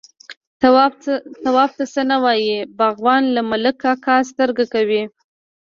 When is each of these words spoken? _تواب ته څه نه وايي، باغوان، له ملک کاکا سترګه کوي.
_تواب 1.43 1.69
ته 1.77 1.83
څه 1.93 2.01
نه 2.11 2.17
وايي، 2.23 2.57
باغوان، 2.79 3.23
له 3.35 3.41
ملک 3.51 3.75
کاکا 3.83 4.15
سترګه 4.31 4.65
کوي. 4.73 5.03